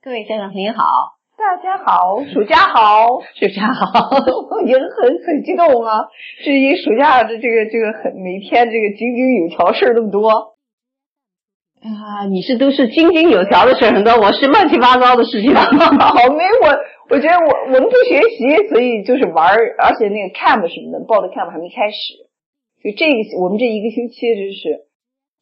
[0.00, 0.84] 各位家长朋友好，
[1.36, 4.08] 大家好，暑假好，暑假好，
[4.64, 6.06] 也很很激动啊！
[6.44, 10.30] 至于暑假的这个这个很每天这个井井有条事儿那么多
[11.82, 15.52] 啊，你是都是井井有条的事儿很多，我是乱七八糟的事情。
[15.52, 15.66] 好，
[16.30, 16.68] 没我，
[17.10, 22.30] 我觉得我我们不学习，所以就是玩儿，而且那个 camp 什么的，报的 camp 还没开始，
[22.84, 24.86] 就这个我们这一个星期就是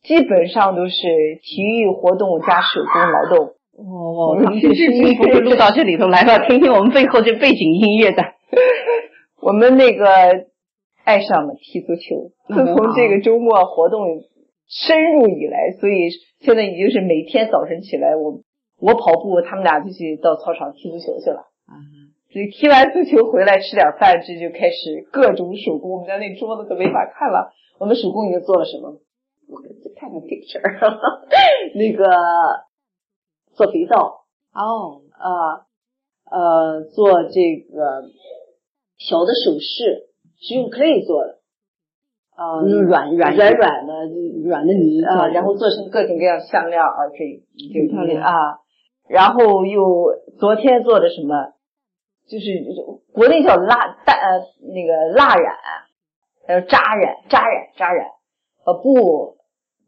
[0.02, 0.96] 基本上都是
[1.42, 3.55] 体育活动加手工劳动。
[3.76, 8.22] 哦，他们这声音不会录到这里头来了，听听我们背后这背景音乐的。
[9.42, 10.06] 我们那个
[11.04, 14.06] 爱上了踢足球，自从这个周末活动
[14.66, 16.08] 深入以来，所以
[16.40, 18.40] 现在已经是每天早晨起来，我
[18.80, 21.44] 我跑步，他们俩就去到操场踢足球去了。
[21.68, 21.76] 啊，
[22.32, 25.90] 所以踢完足球回来吃点饭，这就开始各种手工。
[25.90, 28.98] 我们家那桌子可没法看了，我们手工已经做了什么？
[29.48, 29.60] 我
[30.00, 30.64] 看看 picture，
[31.76, 32.06] 那个。
[33.56, 35.64] 做肥皂哦，呃
[36.30, 38.04] 呃，做这个
[38.98, 41.38] 小的首饰是用 clay 做的，
[42.36, 43.92] 啊，软软软软的
[44.44, 48.58] 软的泥啊，然后做成各种各样项链耳坠，挺漂亮啊。
[49.08, 51.54] 然后又昨天做的什么，
[52.28, 52.46] 就是
[53.12, 54.40] 国内叫蜡淡呃
[54.74, 55.54] 那个蜡染，
[56.46, 58.08] 还有扎染扎染扎染，
[58.64, 59.36] 把布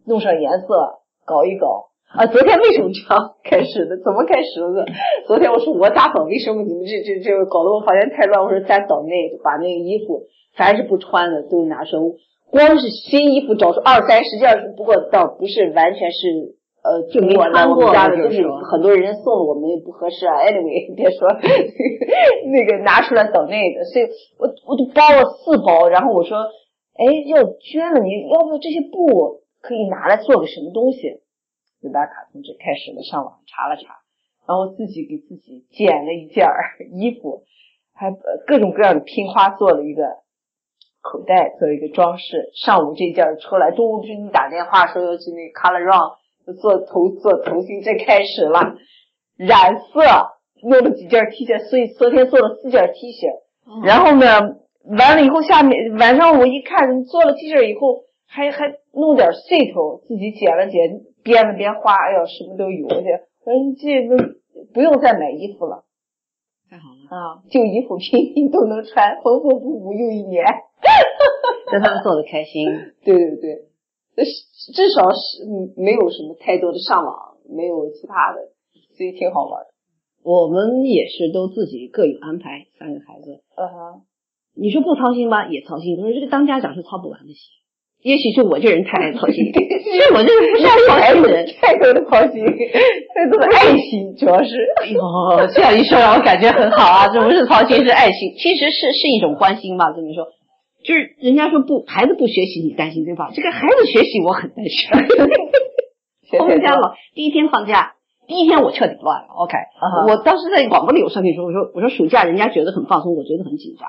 [0.07, 1.91] 弄上颜色，搞一搞。
[2.09, 3.98] 啊，昨天为什么这样开始的？
[4.03, 4.87] 怎么开始的？
[5.27, 8.42] 昨天我说我大嫂，为什么你们这这这搞得我房间太乱？
[8.42, 10.25] 我说咱岛内把那个衣服，
[10.56, 12.03] 凡是不穿的都拿出来，
[12.51, 20.41] 光是新衣服找出二三十件，不过倒不是完全是呃就没穿过的，就是很多人送了我们也不合适啊。
[20.48, 21.29] Anyway， 别说
[22.48, 24.06] 那个拿出来岛内的，所以
[24.39, 26.39] 我我都包了四包，然后我说，
[26.97, 31.20] 哎，要捐了，你要不要这些布可以拿来做个什么东西？
[31.81, 34.01] 瑞达卡同志开始了上网查了查，
[34.47, 36.45] 然后自己给自己剪了一件
[36.93, 37.45] 衣服，
[37.95, 38.11] 还
[38.47, 40.03] 各种各样的拼花做了一个
[41.01, 42.51] 口袋，做了一个装饰。
[42.55, 48.75] 上午这件出来，中午不是你打电话说要去那 color run 做头做头型，这开始了
[49.36, 50.01] 染色，
[50.63, 53.31] 弄了几件 T 恤，所以昨天做了四件 T 恤。
[53.85, 61.02] 然后呢，完了以后下面晚上我一看，做了 T 恤以后，还还弄点碎头，自己剪了剪。
[61.28, 62.94] 编了编花，哎呦，什么都有去。
[63.44, 64.16] 我说你这个
[64.72, 65.84] 不用再买衣服了，
[66.70, 67.44] 太好了啊！
[67.50, 70.44] 旧衣服拼拼都能穿，缝缝补补又一年，
[71.70, 72.64] 让他们做的开心。
[73.05, 73.36] 对对
[74.16, 74.24] 对，
[74.72, 75.44] 至少是
[75.77, 78.48] 没有什么太多的上网，没有其他的，
[78.96, 79.68] 所以挺好玩的。
[80.24, 83.42] 我们也是都自己各有安排，三个孩子。
[83.55, 84.02] 嗯哼，
[84.56, 86.00] 你说不操心吧，也操心。
[86.00, 87.36] 可是这个当家长是操不完的心。
[88.03, 92.45] 也许是我这人太爱操心， 因为我这人不爱操心的人，太多的操心，
[93.14, 94.55] 太多的爱心，主要是。
[94.83, 95.01] 哎呦，
[95.53, 97.08] 这样一说让我感觉很好啊！
[97.13, 99.91] 这不是操心，是爱心，其实是是一种关心吧？
[99.91, 100.29] 这么说，
[100.85, 103.31] 就是人家说不，孩子不学习你担心对吧？
[103.35, 104.89] 这个孩子学习我很担心。
[106.39, 107.95] 我们家了，第一天放假，
[108.29, 109.27] 第一天我彻底乱了。
[109.35, 109.57] OK，
[110.08, 113.89] 我当时在广播里我上去说，我说我说暑假人家觉得很放松，我觉得很紧张。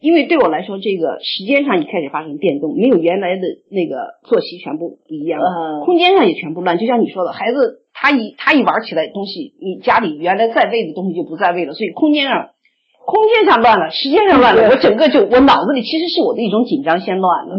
[0.00, 5.38] 因为对我来说，这个时间上一开始发生变动，没有原来的那个作息全部不一样，
[5.84, 6.78] 空间上也全部乱。
[6.78, 12.50] 就像你说的，孩子他一他一玩起来东西，你家里原来在位的东西就不在位了，所以空间上
[13.04, 17.56] 空间上乱了，时间上乱了， 我整个就我脑子里其实是我的一种紧张先乱了。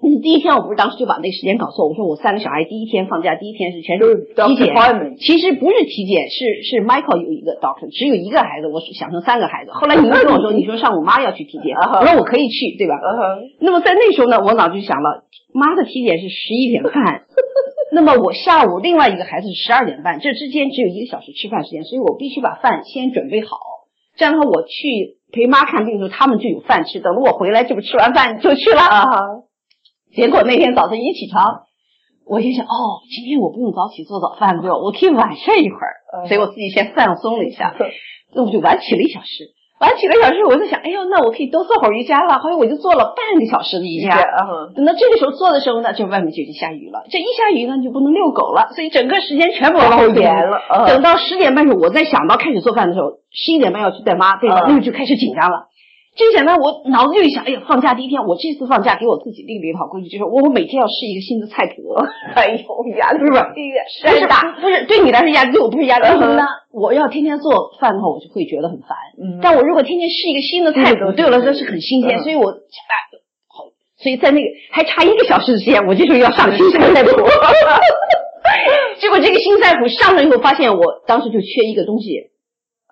[0.00, 4.74] 第一天我不是当时就把那个时间搞错，我说我三个小孩第一天放假，第一天是全是体检，
[5.18, 9.72] 其实不是体检，是是 Michael 有一个 doctor，只有一个孩子，我想成三个孩子。
[9.72, 12.96] 后来你又跟我说，你说上午妈要去体检，我说我可以去，对吧？
[13.60, 17.24] 那么在那时候呢，我脑子就想了，妈的体检是十一点半，
[17.92, 23.58] 那么我下午另外一个孩子是十二点半，这之间只有一个小时吃饭时间，所以我必须把饭先准备好，
[24.16, 29.44] 这样的话我去陪妈看病的时候，他们就有饭吃，等我回来这不吃完饭就去了。
[30.14, 31.62] 结果那天早晨一起床，
[32.26, 37.74] 我就想，哦，今天我不用早起做早饭了，我可以晚睡一会儿，所以我自己先放松了一下，
[38.34, 39.54] 那我就晚起了一小时。
[39.80, 42.38] 晚起了一小时，我就想，哎呦，那我可以多做会儿瑜伽了。
[42.38, 44.14] 后来我就做了半个小时的瑜伽。
[44.76, 47.02] 等到这个时候做的时候呢，就外面就已经下雨了。
[47.10, 50.60] 这一下雨呢，就不能遛狗了，所以整个时间全部往后延了。
[50.86, 54.66] 等到十点半时，我再想到开始做饭的时候，十一点半要去带妈，对吧？
[54.68, 55.68] 那个就开始紧张了。
[56.16, 61.94] 这想呢，我脑子就一想，哎呀，放假第一天，我这次放假给我自己定了一套规矩，就是我我每天要试一个新的菜谱。
[62.34, 62.58] 哎呦，
[62.98, 66.04] 压力不是不是，山大，不是对你来说压力，对我不是压力。
[66.04, 66.42] 为什么呢？
[66.72, 68.90] 我要天天做饭的话，我就会觉得很烦。
[69.22, 69.38] 嗯。
[69.40, 72.50] 但我如果天天试一个新的菜谱，对我来说是很新鲜，所以我
[73.48, 77.10] 好，所以在那个还差一个小时的时间，我就说要上新的菜谱。
[79.00, 82.30] 结果这个新菜谱上了以后，发现我当时就缺一个东西，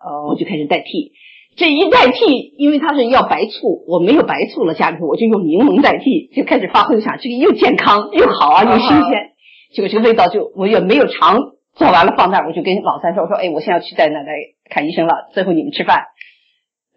[0.00, 1.12] 哦我就开始代替。
[1.58, 9.32] 这一代替，因为它是要白醋，我没有白醋了，家里头我就用柠檬代替，就开始发挥想这个又健康又好啊，又新鲜。
[9.74, 11.36] 结果这个味道就我也没有尝，
[11.74, 14.30] 做完了放那儿，我就跟老三说，我说哎，我现在要去带奶奶
[14.70, 16.04] 看医生了，最后你们吃饭。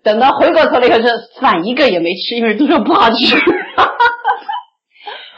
[0.04, 1.10] 等到回过头来以后，这
[1.42, 3.36] 饭一个也没吃，因为都说不好吃。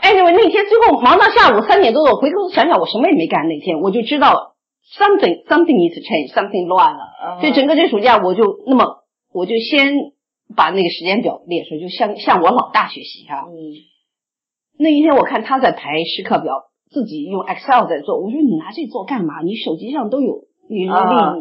[0.01, 3.47] 哎，因为那天最后忙到下午三点多，我回头想想，我什么也没干。
[3.47, 4.55] 那天我就知道
[4.99, 7.39] something something needs change，something 乱了。
[7.39, 9.02] 所以整个这暑假我就那么
[9.33, 10.13] 我就先
[10.55, 13.55] 把那个时间表列出来，就向向我老大学习哈、嗯
[14.75, 19.41] 那一天我看他在排时刻表，自己用 Excel 在做，我说你拿这做干嘛？
[19.43, 20.89] 你手机上都有你日历。
[20.89, 21.35] 啊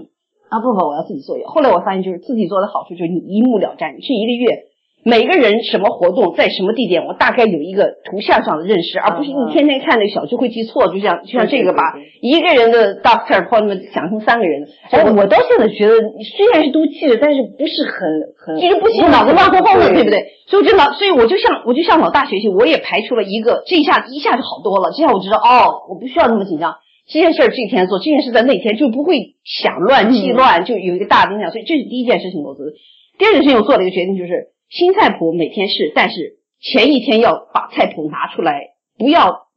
[0.51, 1.39] 啊不不，我要自己做。
[1.47, 3.97] 后来我发现，就是自己做的好处就是你一目了然。
[3.97, 4.67] 你这一个月
[5.05, 10.89] 每个人什么活动在什么地点，我大概有一个图像上的认识，而不是你天天看那个小就会记错。
[10.89, 15.95] 就像就像这个吧一个人的 doctor appointment 想成三个人，哎，我到现在觉得
[16.37, 18.01] 虽然是都记着，但是不是很
[18.39, 20.11] 很记得不行，脑子乱哄哄的，对不？
[20.11, 20.25] 对？
[20.47, 24.93] 所以我就脑，所以我就向我就向老大学习，我也排除了一个，这一下一下就好多了。
[24.97, 26.77] 这样我知道，哦，我不需要那么紧张。
[27.09, 31.51] 这件事儿这天做，这件事在那天就不会想乱记乱，就有一个大的影响。
[31.51, 32.73] 所以这是第一件事情我做的。
[33.19, 39.49] 第二件事情我做了一个决定，就是新菜谱每天试，但是前一天要把菜谱拿出来，不要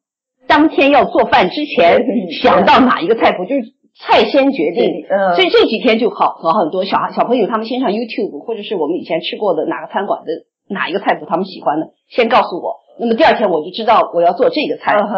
[0.46, 5.06] 当天要做饭之前嗯想到哪一个菜谱，就是菜先决定。
[5.10, 10.32] 嗯，所以这几天就好好很多小孩小朋友他们先上 YouTube，或者是我们以前吃过的哪个餐馆的
[10.68, 12.82] 哪一个菜谱他们喜欢的，先告诉我。
[13.00, 14.96] 那么第二天我就知道我要做这个菜。
[14.96, 15.16] 嗯哼，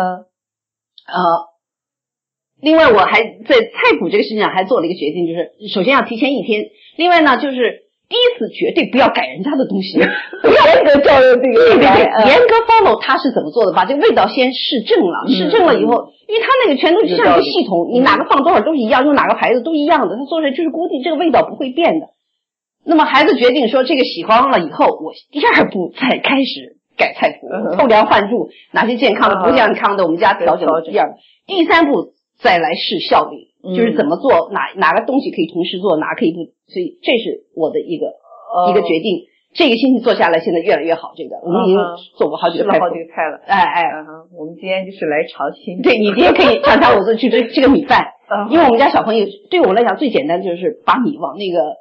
[1.07, 1.47] 呃，
[2.61, 9.99] 另外我还在菜谱这个事情上还做了一个决定，就是首先要提前一天，另外呢就是第一次绝对不要改人家的东西，
[10.41, 15.35] 不要严格照着这个对对对，来严格 follow 他是怎么做的，把这个味道先试正了，嗯。
[15.35, 22.07] 试正了以后，因为他那个全都像一个系统，你哪个放多少都是一样，用哪个牌子都一样的，他做出来就是固定，这个味道不会变的。
[22.85, 30.93] 那么孩子决定说这个喜欢了以后，我第二步再开始改菜谱嗯，偷梁换柱，哪些健康的啊不健康的，我们家调整调整。
[30.93, 39.25] 第二步，第三步再来试效率，嗯就是怎么做，哪哪个东西可以同时做，哪可以不，所以这是我的一个哦一个决定。
[39.53, 41.13] 这个星期做下来，现在越来越好。
[41.15, 41.79] 这个我们已经
[42.15, 42.99] 做过好几个菜了好几。
[42.99, 43.41] 个菜了。
[43.47, 45.81] 哎哎，嗯哼，我们今天就是来尝新。
[45.81, 51.77] 对你今天可以 尝尝我做就这这个米饭，嗯因为我们家小朋友对我来讲最简单就是把米往那个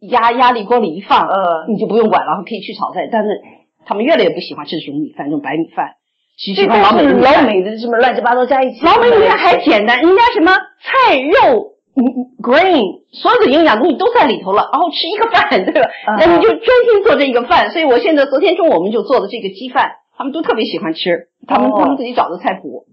[0.00, 3.08] 压压力锅里一放，呃，你就不用管了，可以去炒菜。
[3.10, 3.40] 但是
[3.86, 5.95] 他们越来越不喜欢吃这种米饭，这种白米饭，
[6.36, 7.42] 这欢老美的米老。
[7.42, 8.84] 美的什么乱七八糟加一起。
[8.84, 11.72] 老美米饭还简单，人家什么菜肉。
[11.96, 12.04] 嗯
[12.42, 15.88] Green，所有的营养东西都在里头了，然后吃一个饭，对吧？
[16.06, 17.70] 嗯那你就专心做这一个饭。
[17.70, 22.84] 所以我现在昨天中午我们就做的这个鸡饭，他们都特别喜欢吃，他们、哦他们自己找的菜谱。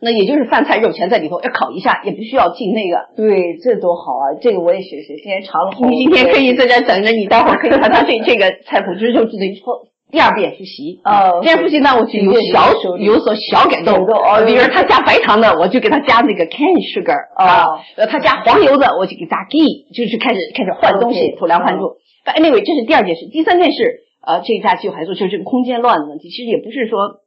[0.00, 3.14] 那也就是饭菜肉全在里头，要烤一下，也不需要进那个。
[3.16, 4.34] 对，这多好啊！
[4.40, 5.70] 这个我也学学，今天尝了。
[5.88, 11.00] 你今天可以在这等着，你待会儿可以看他 这这个菜谱，就是就只能说第二遍复习。
[11.02, 12.68] 哦第二遍复习呢，我就有小
[12.98, 14.44] 有所小改动哦。
[14.46, 17.66] 比如他加白糖的，我就给他加那个 cane sugar 哦啊，
[17.96, 21.96] 呃，他加黄油的，我就给加 ghee，就是开始开始换东西偷梁换柱。
[22.24, 23.26] 但 anyway，这是第二件事。
[23.32, 26.28] 第三件事，呃，这一假期我还做，就是这个空间乱的问题。
[26.28, 27.24] 其实也不是说，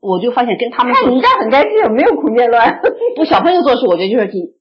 [0.00, 2.80] 我就发现跟他们做看你家很干净，没有空间乱。
[3.16, 4.52] 不小朋友做事，我觉得就是你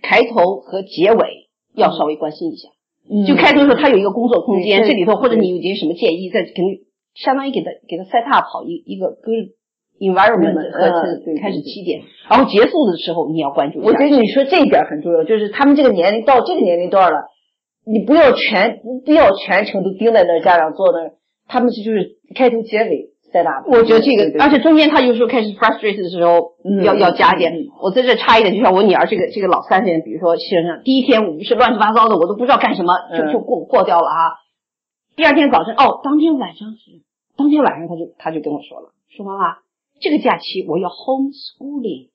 [0.00, 2.68] 开头和结尾要稍微关心一下。
[3.26, 9.54] 就开头的时候，他有一个工作空间，对这里头或者你有些什么建议，在肯定相当于给他给他 set up 好一一个 good
[9.98, 13.88] environment 嗯和开始起点，然后结束的时候你要关注一下。
[13.88, 17.28] 我觉得你说这一点很重要，就是他们这个年龄到这个年龄段了，
[17.84, 21.12] 你不要全不要全程都盯在那儿，家长坐那儿，
[21.48, 23.62] 他们是就是开头结尾在哪？
[23.66, 27.52] 我觉得这个，而且中间他有时候开始 frustrated 的时候，嗯要要加一点。
[27.82, 34.40] 我在这插一点，就像我女儿这个这个老三人，比如说先生第一天我们是乱七八糟的，我都不知道干什么，就嗯就过过掉了啊。
[35.20, 37.02] 第二天早晨，哦，当天晚上是，
[37.36, 39.58] 当天晚上他就他就跟我说了，说妈妈，
[40.00, 42.08] 这个假期我要 homeschooling。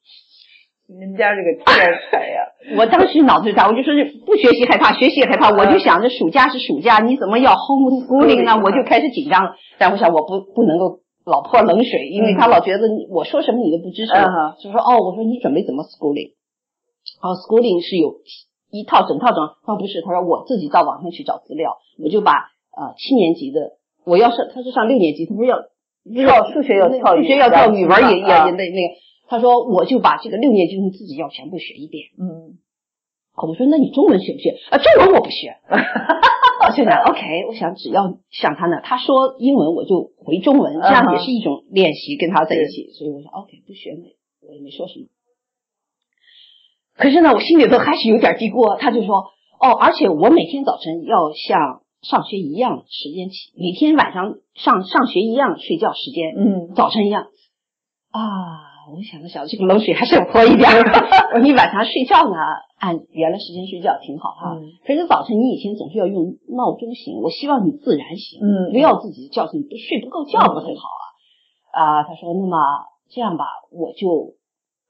[0.88, 1.66] 你们家这个天
[2.10, 2.50] 才 呀！
[2.80, 5.52] 我当时脑子就大，我就说是不学习害怕，学习也害怕。
[5.52, 8.54] 我就想着暑假是暑假，你怎么要 homeschooling 呢？
[8.54, 9.52] 嗯我就开始紧张了。
[9.78, 16.34] 但我想我不不能够老泼冷水，因为他老觉得我说什么你都不支持嗯，就说哦，我说你准备怎么 schooling？
[17.22, 18.16] 哦，schooling 是有
[18.72, 25.62] 一套整套整，他说不是，他说我自己到网上去找资料，我就把呃七年级的，我要是他是上六年级，他不是要
[26.03, 28.96] 跳数学要跳数学要跳，语文也也那那个。
[29.27, 32.10] 他说我就把这个六年级你自己要全部学一遍。
[32.20, 32.60] 嗯，
[33.36, 34.55] 我说那你中文学不学？
[34.70, 35.58] 啊，中文我不学。
[36.67, 42.91] 我现在 OK，我想只要像他那，他说英文我就回中文，这样也是一种练习，跟他在一起。
[42.91, 45.08] 所以我说 OK，不学那我也没说什么。
[46.96, 48.77] 可是呢，我心里头还是有点嘀咕。
[48.77, 49.25] 他就说，
[49.60, 57.28] 哦，而且我每天早晨要像上学一样时间起，每天晚上上上学一样睡觉时间，嗯早晨一样。
[58.12, 58.22] 啊，
[58.94, 60.80] 我想了想，这个冷水还是要泼一点儿。
[61.34, 62.38] 我 说你晚上睡觉呢，
[62.78, 64.56] 按原来时间睡觉挺好哈。
[64.56, 71.04] 嗯可是早晨你以前总是要用闹钟醒，我希望你自然醒，嗯不要自己叫醒，不睡不够觉不很好啊。
[71.74, 72.58] 啊，他说那么
[73.10, 74.36] 这样吧，我就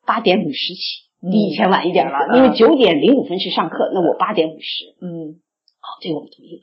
[0.05, 4.95] 八点五十起，嗯比以前晚一点了，嗯因为九点零五分是上课，那我八点五十。
[5.01, 5.39] 嗯
[5.79, 6.61] 好，这个我们同意了。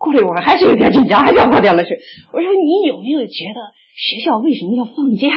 [0.00, 2.00] 过了一会儿还是有点紧张，还是要泼点冷水。
[2.32, 3.60] 我说你有没有觉得
[3.94, 5.28] 学校为什么要放假、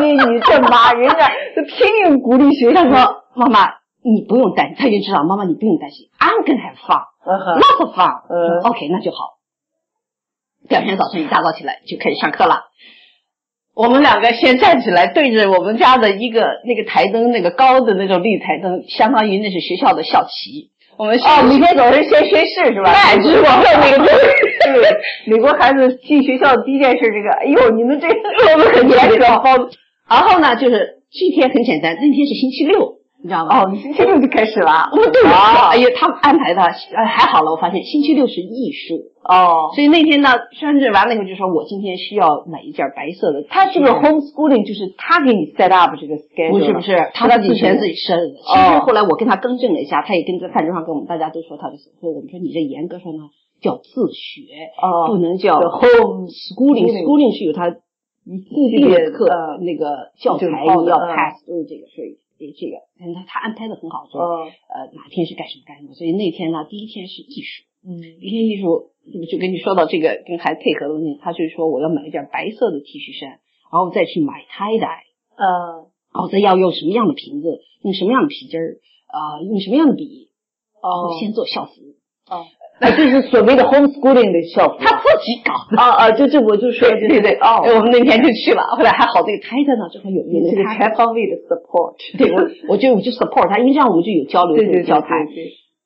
[0.00, 3.68] 你 你这妈，人家就拼命鼓励学校说 妈妈
[4.04, 7.02] 你不用担心，他就知道妈妈你不用担心，I'm gonna have fun。
[7.24, 8.22] 嗯哼 lots of fun。
[8.30, 9.38] 嗯 OK，那就好。
[10.68, 12.66] 第二天早晨一大早起来就开始上课了。
[13.74, 20.70] 我们两个先站起来，对着我们家的一个那个台灯，那个高的那种绿台灯，相当于那是学校的校旗。
[21.02, 22.92] 我们哦，每天早晨先宣誓是吧？
[22.94, 29.24] 那是我们那个 对，美国孩子进学校的第一件事，这个，哎呦，你们这我们很严格。
[30.08, 33.62] 然后呢，就是这天很简单，那天是星期六，你知道吗？
[33.62, 34.90] 哦，你星期六就开始了。
[34.90, 37.52] 哦，对哦哎呀，他们安排的，哎，还好了。
[37.52, 43.44] 我发现星期六是艺术，哦，所以那天呢，宣誓完了以后就说，我今天需要买一件白色的。
[43.48, 44.66] 他是不是 homeschooling？
[44.66, 46.50] 就是他给你 set up 这个 schedule？
[46.50, 48.26] 不是不是，他他自己自全自己设的。
[48.26, 53.30] 其哦实后来我跟他更正了一下，他也跟在饭桌上跟我们大家都说他的，所说我们说你这严格说呢
[53.62, 54.42] 叫自学，
[54.82, 56.90] 哦，不能叫叫 home schooling。
[56.90, 62.18] schooling 是有他固定的课呃那个教材就是好的要嗯 pass 都是这个，所以
[62.50, 67.62] 这个，但他他安排的很好，说哦，呃哪天是干什么干什么，所以那天呢第一天是艺术。
[67.86, 68.02] 嗯。
[68.18, 68.90] 第一天艺术
[69.30, 73.38] 就跟你说到这个跟孩子配合的问题，他就说我要买一件白色的 T 恤衫，
[73.70, 75.04] 然后再去买 tie dye，
[75.36, 75.92] 嗯。
[76.12, 78.76] 然后再要用什么样的瓶子，用什么样的皮筋儿，
[79.08, 80.28] 啊、用什么样的笔，
[80.82, 81.16] 哦。
[81.18, 81.72] 先做校服，
[82.28, 82.44] 哦，
[82.80, 84.76] 那就是所谓的 homeschooling 的校服。
[84.80, 85.80] 他自己搞的。
[85.80, 91.94] 啊啊，就就我就说对对对，哦，我们那天就去了，后来还好这个 tie dye 呢，正好有有你这个全方位的 support。
[92.18, 95.26] 对我我就我就 support 他，因为这样我们就有交流，有交谈。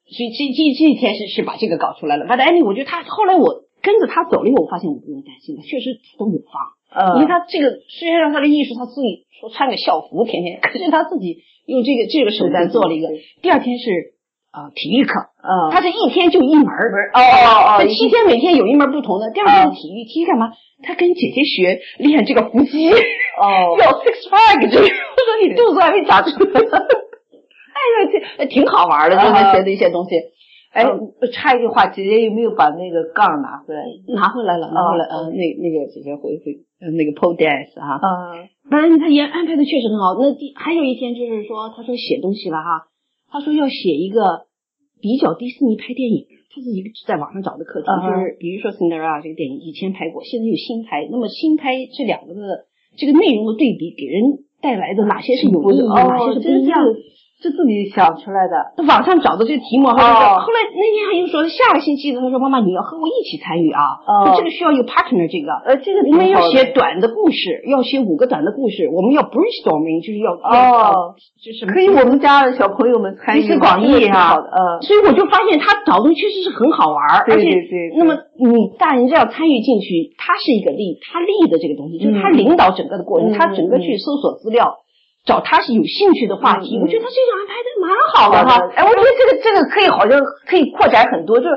[0.08, 2.26] 所以这这这一天是是把这个搞出来了。
[2.26, 6.72] 反正 anyway，我觉得他后来我跟着他走了以后，我发现我不用担心了，确实都有放。
[6.94, 13.08] 嗯，因为他这个虽然让他的艺术，他自己说穿个校服天天，可是他自己用这个这个手段做了一个。
[13.42, 14.14] 第二天是
[14.56, 17.10] 呃体育课，嗯，他是一天就一门儿。
[17.12, 19.30] 哦哦哦他七天每天有一门不同的。
[19.30, 20.52] 第二天体育，体育干嘛？
[20.82, 24.84] 他跟姐姐学练这个腹肌，哦， 要 six pack 这个。
[24.84, 26.60] 我说你肚子还没长出来。
[27.76, 30.16] 哎呀，这挺好玩的，就是啊学的一些东西。
[30.72, 30.84] 哎，
[31.32, 33.82] 插一句话，姐姐有没有把那个杠拿回来？
[34.14, 40.14] 拿回来了，拿回来，啊呃，那那个姐姐会会，呃，那个 pole dance 哈，嗯反正他也安排的确实很好。
[40.20, 42.88] 那第还有一天就是说，他说写东西了哈，
[43.30, 44.45] 他说要写一个
[45.00, 56.96] 比较迪士尼拍电影，他自己在网上找的课题，就是比如说《Cinderella》这个电影以前拍过，现在有新拍，那么新拍这两个的这个内容的对比，给人带来的哪些是有意义，哪些哦，是不一样的。
[57.42, 58.72] 是自己想出来的。
[58.88, 65.52] 网上找的这个题目，后来说哦后来那天他又说下个星期的，他说妈妈你要和我一起参与啊，哦说这个需要有 partner 这个。
[65.64, 84.78] 呃，这个我们要写短的故事，要写五个短的故事，我们要 brainstorming，就是要哦，就是可以，我们家的小朋友们参与集思广益挺哈好的，嗯，所以我就发现他找的确实是很好玩儿，对而且对对对那么你大人这样参与进去，他是一个利，他利的这个东西，就是他嗯领导整个的过程，嗯他整个去搜索资料，
[85.26, 88.70] 找他是有兴趣的话题，我觉得他这个安排的蛮好的哈。
[88.76, 91.50] 哎，我觉得这个这个可以好像可以扩展很多，就是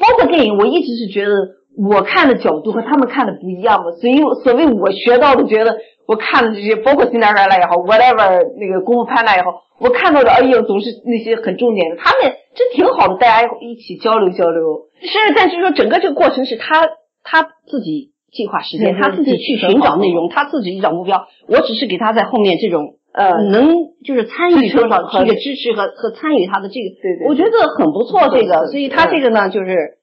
[0.00, 1.30] 包括电影，我一直是觉得
[1.78, 14.88] 我看的角度和他们看的不一样嘛，所以所谓我学到的，觉得我看的这些，包括《新达瑞拉》也好，whatever 那个《功夫潘娜》也好，我看到的，哎呦，总是那些很重点的，他们这挺好的，大家一起交流交流。
[15.00, 16.88] 是，但是说整个这个过程是他
[17.22, 22.96] 他自己计划时间，他自己去寻找内容，他自己去找目标，我只是给他在后面这种。
[23.14, 23.72] 呃，能
[24.04, 28.28] 就是参与支持多少这个支持和和参与他的这个，对对我觉得很不错。
[28.28, 29.98] 这个，所以他这个呢，就是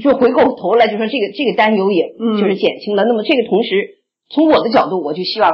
[0.00, 3.02] 就回过头来就说这个这个担忧也嗯就是减轻了。
[3.04, 3.98] 那么这个同时，
[4.30, 5.50] 从我的角度，我就希望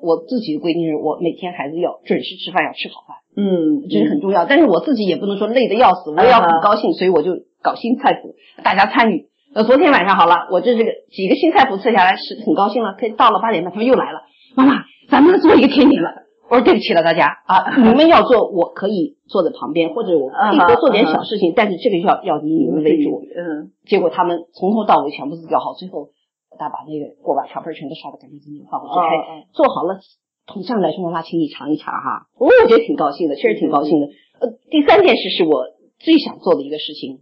[0.00, 4.46] 我自己的规定是我每天孩子要准时吃饭，要吃好饭，嗯，这是很重要。
[4.46, 7.32] 但是我自己也不能说累得要死，我也要很高兴，所以我就
[7.62, 9.26] 搞新菜谱，大家参与。
[9.56, 12.94] 呃，昨天晚上好了，我这这个几个新菜谱测下来是很高兴了。
[12.96, 14.22] 可以到了八点半，他们又来了，
[14.54, 16.23] 妈妈，咱们做一个甜点了。
[16.48, 23.22] 我说对不起了大家啊， 你们要做，我可以坐在旁边，或者我可以多做点小事情，但是这个要要以你们为主。
[23.34, 26.10] 嗯，结果他们从头到尾全部都叫好，最后
[26.58, 29.98] 他把那个锅碗瓢盆全都刷的干干净净，放回去开，做好了
[30.46, 32.26] 同上来说妈妈，请你尝一尝哈。
[32.36, 34.08] 哦，我觉得挺高兴的，确实挺高兴的。
[34.40, 35.64] 呃，第三件事是我
[35.98, 37.20] 最想做的一个事情。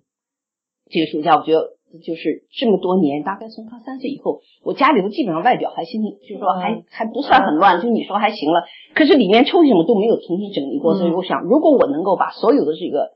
[0.90, 8.64] 这个暑假，我觉得就是这么多年，大概从他三岁以后，我家里头基本上外表还行，就是说还还不算很乱，就你说还行了。
[8.94, 13.12] 可是里面抽屉什么都没有重新整理过，所以我想，如果我能够把所有的这个。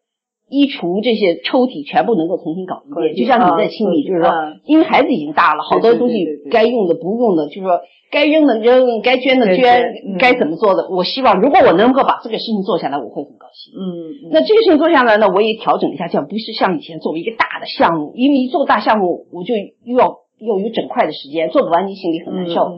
[0.48, 4.30] 衣橱这些抽屉全部能够重新搞一遍，就像你在清理，就是说，
[4.64, 13.74] 因为孩子已经大了，好多东西该用的不用的，就是说该扔的扔，该捐的捐，该怎么做的，我希望如果我能够把这个事情做下来，我会很高兴。
[13.74, 22.76] 嗯，那这个事情做下来呢，我也调整一下，这样不是像以前作为一个大的项目，因为一做大项目，我就又要要有整块的时间，做不完你心里很难受。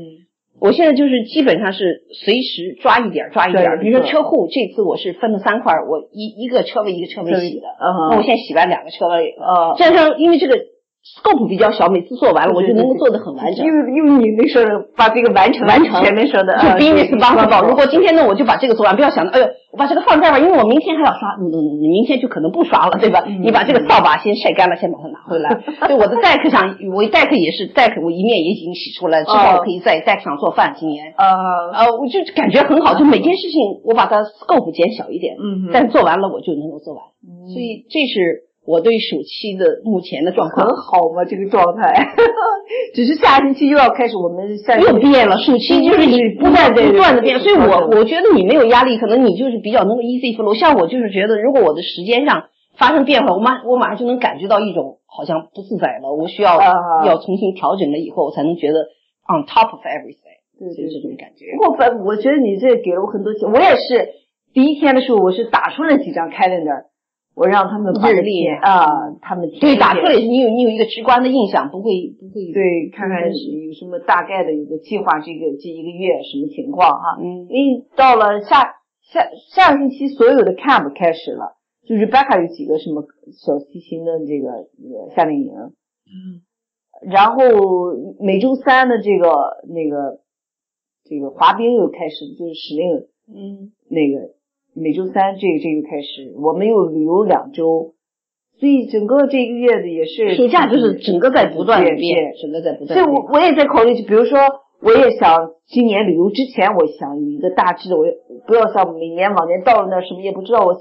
[0.60, 7.66] 我现在就是基本上是随时抓一点抓一点，比如说车库，这次我是分了三块，我一一个车位一个车位洗的，
[8.10, 10.58] 那我现在洗完两个车位，呃，这样因为这个。
[11.16, 13.64] Scope 比较小，每次做完了我就能够做的很完整。
[13.64, 17.68] 因为因为你那时候把这个完成完成前面说的就 business。
[17.68, 23.24] 如果今天呢我就把这个做完，不要想着哎呦我把这个放这儿吧，因为我明天还要刷，你明天就可能不刷了，对吧？
[23.42, 25.48] 你把这个扫把先晒干了，先把它拿回来。
[25.86, 30.74] 对我的 deck 上，我 deck 也是 deck，我一面也已经洗出来，之后可以在 deck 上做饭。
[30.78, 31.24] 今年呃
[31.72, 37.04] 呃，我就感觉很好，就每件事情我把它 scope 减小一点，嗯，但做完了我就能够做完，
[37.52, 38.47] 所以这是。
[38.68, 41.24] 我对暑期的目前的状况很好吗？
[41.24, 42.12] 这个状态，
[42.92, 45.38] 只是下星期又要开始，我们下又变了。
[45.38, 50.54] 暑期就是你不断不断的变，所以我我觉得你没有压力，可能你就是比较能够 easy flow。
[50.54, 52.44] 像我就是觉得，如果我的时间上
[52.76, 56.60] 发生变化，我马我马上就能感觉到一种好像不自在了，我需要
[57.06, 58.80] 要重新调整了以后，我才能觉得
[59.24, 61.56] on top of everything，对就是这种感觉。
[61.56, 64.10] 不过反我觉得你这给了我很多钱，我也是
[64.52, 66.84] 第一天的时候，我是打出了几张开在那儿。
[67.34, 72.52] 我让他们日历啊，他们对打出来是你有你有一个直观的印象，不会不会。
[72.52, 77.16] 对看看有什么大概的一个计划，这个这一个月什么情况哈？
[77.20, 81.54] 嗯，因为到了下下下个星期所有的 camp 开始了，
[81.86, 86.42] 就 Rebecca 有几个什么小提琴的这个那个夏令营，嗯，
[87.08, 87.44] 然后
[88.18, 90.18] 每周三的这个那个
[91.04, 93.72] 这个滑冰又开始，就是使令嗯。
[93.88, 94.37] 那个。
[94.80, 97.94] 每周三，这个这个开始，我们又旅游两周，
[98.58, 102.98] 所以整个这个月的也是暑假就是整个在不断的变，整个在不断。
[102.98, 104.38] 所以我我也在考虑，就比如说，
[104.80, 108.04] 我也想今年旅游之前，我想有一个大致的，我
[108.46, 110.74] 不要像每年往年到了那什么也不知道，我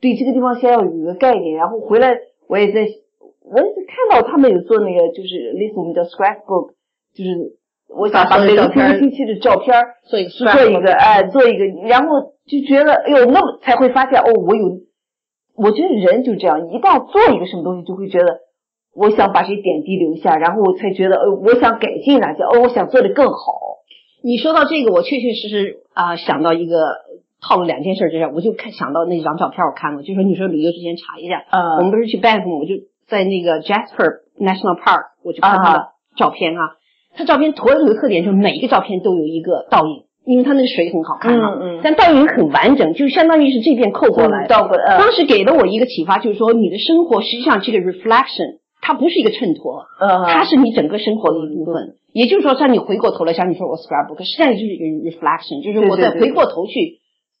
[0.00, 2.16] 对这个地方先要有一个概念，然后回来
[2.48, 6.72] 我也在，我也是看到他们有做那个，就是类似我们叫 scrapbook，
[7.14, 7.56] 就是
[7.88, 9.74] 我想把每个星期的照片
[10.08, 12.34] 做一个做一个哎做一个，然后。
[12.50, 14.80] 就觉得哎呦，那么才会发现哦，我有，
[15.54, 18.40] 我觉得人就这样，一旦做一个什么东西，就会觉得
[18.94, 23.78] 我想把这点滴留下，然后我才觉得呃，我想改进哪些，哦，我想做的更好。
[24.22, 26.76] 你说到这个，我确确实实啊想到一个
[27.40, 32.58] 套路两件事，就是我就看想到那张照片，我看过，就说你说旅游之前查一下，嗯，我们不是去 Banff 吗？
[32.58, 32.74] 我就
[33.06, 36.76] 在那个 Jasper National Park，我就看他的照片啊，
[37.14, 40.04] 他照片图有的特点，就是每一个照片都有一个倒影。
[40.24, 44.46] 因为它那个水很好看嘛，嗯嗯，但倒影很完整，就相当于是这边扣过来。
[44.46, 44.98] 倒过来。
[44.98, 51.96] 当时给了我一个启发，就是说你的生活实际上这个 reflection，它不是一个衬托，嗯，它是你整个生活的一部分。
[52.12, 56.98] 也就是说，像你回过头来，想你说我 scrapbook，实际上就是一个 reflection，就是我在回过头去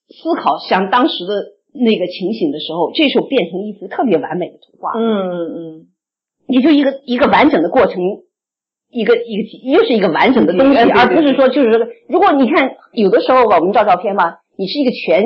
[0.08, 4.92] 思考，想当时的那个情形的时候，这时候变成一幅特别完美的图画。
[4.98, 5.86] 嗯嗯嗯，
[6.46, 8.00] 也就一个一个完整的过程。
[8.90, 15.22] 一个一个又是一个完整的东西，而不是说就是说，如果你看有的时候吧我们照照片嘛，你是一个全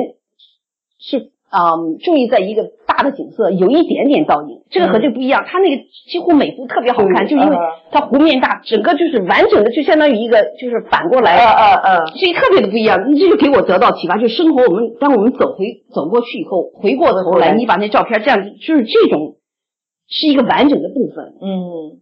[0.99, 1.71] 是啊，
[2.03, 7.57] 注意在一个大的景色，有一点点倒影，这个和这不一样，它那个几乎每幅特别好看，就因为
[7.91, 19.37] 它湖面大，整个就是完整的，就相当于一个就是反过来，嗯嗯嗯，这特别的不一样，这就给我得到启发，就是生活我们当我们走回走过去以后，回过头来，你把那照片这样，就是这种
[20.07, 22.01] 是一个完整的部分，嗯。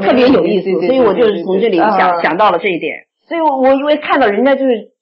[0.00, 3.06] 特别有意思，所以我就是从这里想想到了这一点。
[3.28, 4.92] 所以我我因为看到人家就是，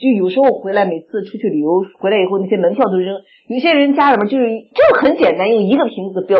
[0.00, 3.16] 就有时候回来，每次出去旅游回来以后，那些门票都扔。
[3.48, 6.38] 有些人家里面就是就很简单，用一个瓶子标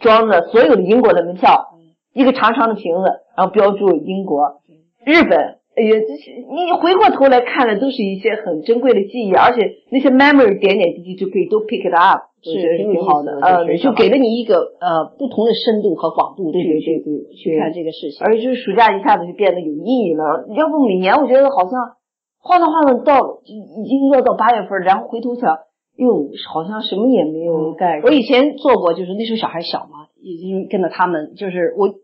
[0.00, 1.68] 装着所有的英国的门票，
[2.14, 3.02] 一个长长的瓶子，
[3.36, 4.62] 然后标注英国、
[5.04, 5.58] 日本。
[5.74, 13.38] 哎呀，这些你回过头来看的都是一些很珍贵的记忆，而且那些 memory 点点滴滴就可以都 pick it up，是挺好的。
[13.40, 18.18] 呃，就给了你一个呃不同的深度和广度去去去去看这个事情。
[18.24, 20.46] 而且就是暑假一下子就变得有意义了。
[20.56, 21.96] 要不每年我觉得好像
[22.38, 25.56] 晃荡晃荡到已经要到八月份，然后回头想，
[25.96, 28.00] 哟，好像什么也没有干。
[28.02, 31.94] 我以前做过，就是那时候小孩小嘛，已经跟着他们，就是我。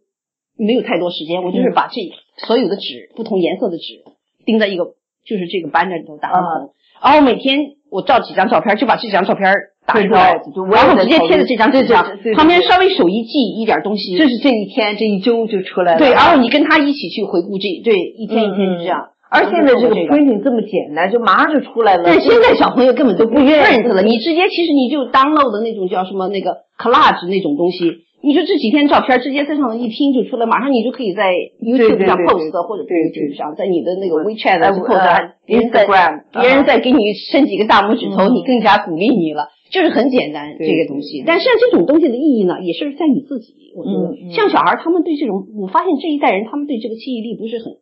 [0.60, 2.00] 没有太多时间，我就是把这
[2.44, 4.02] 所有的纸，不同颜色的纸，
[4.44, 4.86] 钉在一个
[5.24, 9.54] 就是这个 banner 里头打上红，然后每天我照几张照片，就把这几张照片
[9.88, 10.38] 打出来，
[10.70, 12.04] 然后直接贴在这张纸上，
[12.36, 15.98] 旁边稍微手一记一点东西，这是这一天这一周就出来了。
[15.98, 19.08] 对，然后你跟他一起去回顾这，对，一天一天就这样。
[19.30, 22.02] 而现在这个 printing 这么简单，就马上就出来了。
[22.04, 31.30] 但现在小朋友根本都不愿意了，你直接其实你就 download 的那种叫什么那个 collage 那种东西，你说这几天照片直接在上头一拼就出来，马上你就可以在
[31.62, 35.86] YouTube 上 post 或者 YouTube 上，在你的那个 WeChat 上 post，别人在
[36.32, 41.22] 别人在给你伸几个大拇指头，你更加鼓励你了，就是很简单这个东西。
[41.24, 43.54] 但是这种东西的意义呢，也是在你自己。
[43.76, 47.74] 我觉得像小孩他们对这种，我发现这一代人他们对这个记忆力不是很。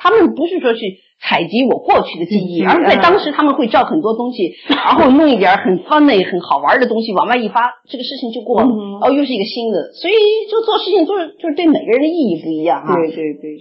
[0.00, 8.66] 他们不是说去采集我过去的记忆，而是在当时他们会照很多东西， 然后弄一点很 funny、很好玩的东西往外一发，这个事情就过了，
[9.02, 9.92] 哦，又是一个新的。
[9.92, 10.14] 所以
[10.50, 12.96] 就做事情就是就是对每个人的意义不一样啊。
[12.96, 13.58] 对对对，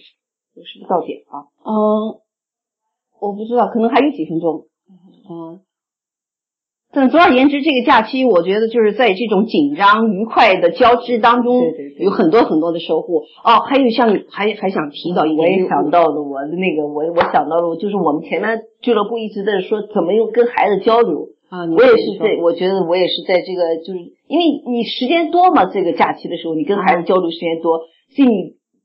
[0.56, 1.43] 就是到点啊。
[1.67, 2.23] 嗯，
[3.19, 4.63] 我不知道，可能还有几分钟。
[5.30, 5.60] 嗯。
[6.91, 11.62] 但总而言之，这个假期我觉得就是在这种紧张愉快的交织当中，
[11.99, 13.21] 有很多很多的收获。
[13.43, 21.69] 哦，还有像还还想提到一个，我也想到了，我的那个我我想到了，就是我们前面俱乐部一直在说怎么用跟孩子交流啊。
[21.69, 27.82] 我也是在，我觉得我也是在这个，就是因为你时间多嘛，这个假期的时候你跟孩子交流时间多，
[28.15, 28.28] 所以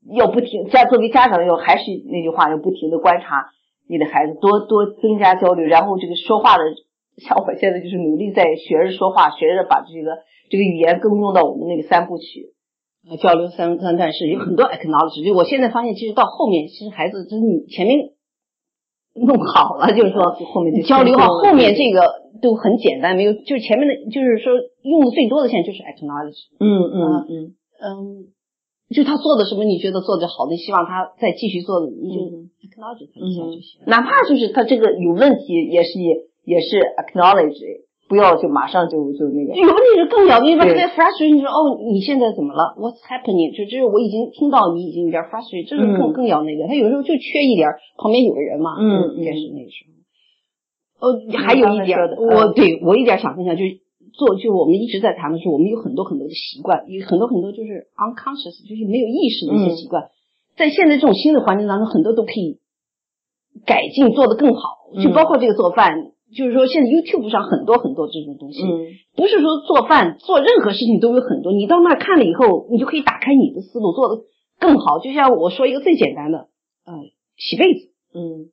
[0.07, 3.47] 你要不停家作为家长要还是那句话，要不停的观察
[3.89, 6.63] 你的孩子，多多增加交流，然后这个说话的。
[7.17, 12.51] 像我现在就是努力在学着说话，学着把这个这个语言更用到我们那个三部曲，
[13.09, 15.23] 呃，交流三三段式有很多 acknowledge。
[15.25, 18.11] 就我现在发现，其实到后面，其实孩子就是你前面
[19.15, 22.01] 弄好了，就是说后面交流好，后面这个
[22.41, 24.51] 都很简单，没有就是前面的，就是说
[24.83, 26.51] 用的最多的现在就是 acknowledge。
[26.59, 26.99] 嗯嗯
[27.29, 28.27] 嗯嗯，
[28.93, 32.19] 就他做的什么，你觉得做的好的，希望他再继续做的，你就
[32.59, 33.81] acknowledge 他一下就行。
[33.87, 35.91] 哪怕就是他这个有问题，也是。
[36.45, 39.53] 也是 acknowledge，不要就马上就就那个。
[39.57, 43.57] 有问题是更要，你把这个 frustration 说哦，你现在怎么了？What's happening？
[43.57, 46.67] 就就是我已经听到你已经有点 frustrated，这是更更要那个。
[46.67, 48.77] 他有时候就缺一点旁边有个人嘛。
[48.77, 49.91] 嗯，也是那时候。
[50.95, 53.81] 哦，还有一点，我对我一点想分享，就是
[54.13, 60.09] 做，就我们一直在谈的是，我们有很多很多的习惯，有很多很多就是 unconscious，就是没有意识的一些习惯，
[60.55, 62.59] 在现在这种新的环境当中，很多都可以
[63.65, 66.13] 改进，做得更好，就包括这个做饭。
[66.33, 68.63] 就是说，现在 YouTube 上很多很多这种东西，
[69.15, 71.51] 不是说做饭做任何事情都有很多。
[71.51, 74.23] 你到那看了以后，你就可以打开你的思路，做的
[74.59, 74.99] 更好。
[74.99, 76.49] 就像我说一个最简单的，
[76.85, 76.93] 呃，
[77.37, 78.49] 洗被子，嗯，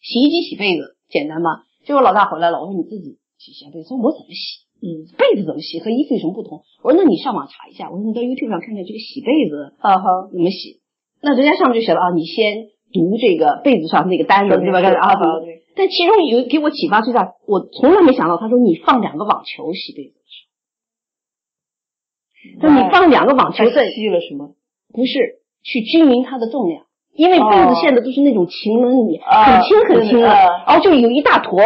[0.00, 1.62] 洗衣机洗被子简单吗？
[1.84, 4.64] 结果老大回来了，我说你自己洗洗被子，说我怎么洗？
[4.80, 6.62] 嗯，被子怎么洗和衣服有什么不同？
[6.82, 10.80] 我说那你上网查一下，我说你到 YouTube 上看看这个洗被子啊哈怎么洗？
[11.20, 14.80] 那人家上面就写了啊，你先读这个被子上那个单子对吧？
[14.98, 15.59] 啊对。
[15.80, 18.36] 但其中有给我启发最大，我从来没想到。
[18.36, 20.44] 他说你放两个网球洗被子的时
[22.68, 24.50] 候，那你放两个网球在吸了什么？
[24.92, 26.82] 不是去均匀它的重量，
[27.14, 31.62] 因为被子现在都是那种晴纶里很轻很轻的，然后就有一大坨，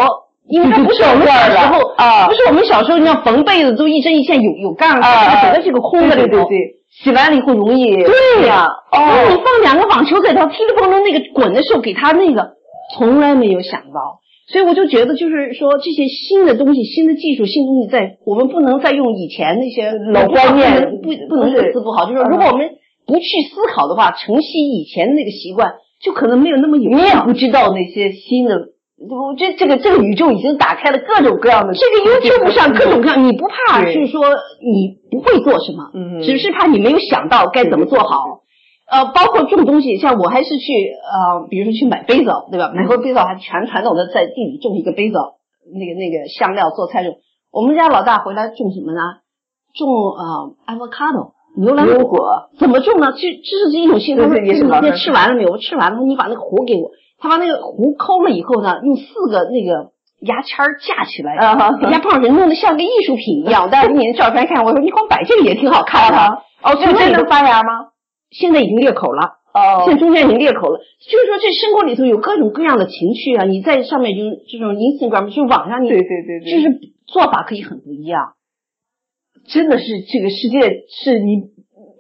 [0.46, 12.54] 因为它不是我们小时候啊，不是我们小时候，你像缝被子都一针一线有有杠啊，整个是个空的对对对，洗完了以后容易对呀，哦，你放两个网球在它噼里啪啦那个滚的时候，给它那个。
[12.92, 22.06] 从来没有想到，所以我就觉得，就是说这些新的东西、新的技术、新东西，在我们不能再用以前那些老观念，不不能这次不好。
[22.06, 22.70] 就是如果我们
[23.06, 26.90] 不去思考的话，承袭以前的那个习惯，就可能没有那么有。
[26.90, 28.56] 你也不知道那些新的，
[28.98, 31.74] 我这这个这个宇宙已经打开了各种各样的。
[31.74, 34.22] 这个 YouTube 上各种各样，你不怕，就是说
[34.62, 38.43] 你不会做什么，嗯，只是怕你没有想到该怎么做好。
[38.90, 42.70] 呃，包括种东西，像我还是去呃，比如说去买杯子，对吧？
[42.74, 45.16] 买回杯子还全传统的在地里种一个杯子，
[45.72, 47.16] 那个那个香料做菜用。
[47.50, 49.00] 我们家老大回来种什么呢？
[49.74, 53.12] 种呃 avocado 牛兰果，怎么种呢？
[53.12, 54.16] 这这是一种新。
[54.16, 55.52] 他说你今天吃完了没有？
[55.52, 56.90] 我吃完了，你把那个核给我。
[57.18, 61.34] 他把那个核抠了以后呢，用四个那个牙签架起来，
[61.80, 63.62] 人家帮人弄得像个艺术品一样。
[63.64, 66.18] 我带给你的照片看，我说你光摆这个也挺好看的。
[66.62, 67.93] 哦，这真能发芽吗？
[68.34, 70.80] 现在已经裂口了，哦，现在中间已经裂口了。
[71.08, 73.44] 就是说，这生活里头有各种各样的情绪啊！
[73.44, 78.34] 你在上面就这种 Instagram，就网上你对对对对，就是做法可以很不一样。
[79.46, 81.42] 真的是这个世界是你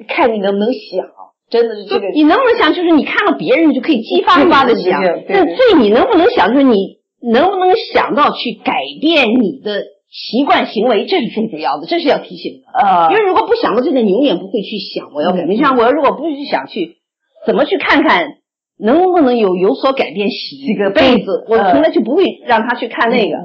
[0.08, 1.06] 看你能不能想，
[1.48, 5.00] 真的是这个你能不能想，就是你看到别人，你就可以激发发的想。
[5.28, 9.93] 但最你能不能想，就是你能不能想到去改变你的。
[10.14, 12.70] 习惯行为，这是最主要的，这是要提醒的。
[12.70, 15.58] 呃，因为如果不想到这点，你永远不会去想我要改变。
[15.58, 16.98] 像我如果不是去想去，
[17.44, 18.38] 怎么去看看
[18.78, 20.30] 能不能有有所改变？
[20.30, 23.36] 洗个被子，我从来就不会让他去看那个。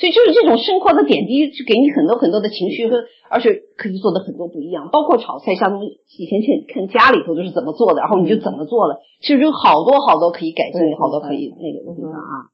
[0.00, 4.88] 所以就是这种生活的点滴，就给你很多很多的情绪和，而且可以做的很多不一样。
[4.90, 5.78] 包括炒菜，像
[6.18, 8.96] 以前去看家里头都是怎么做的，然后你就怎么做了。
[9.20, 12.50] 其实有好多好多可以改进，好多可以那个的地方啊。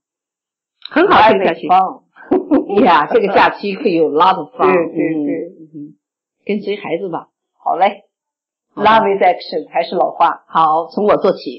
[0.91, 1.69] 很好，这个假期。
[2.85, 4.73] 呀，这个假期可以有 lot of fun。
[4.73, 5.95] 对对对，
[6.47, 7.29] 跟随孩子吧。
[7.63, 8.05] 好嘞
[8.75, 10.45] ，Love is action，还是老话。
[10.47, 11.59] 好，从我做起。